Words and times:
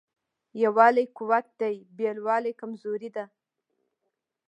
یووالی 0.63 1.05
قوت 1.17 1.47
دی 1.59 1.75
بېلوالی 1.97 2.53
کمزوري 2.59 3.09
ده. 3.15 3.25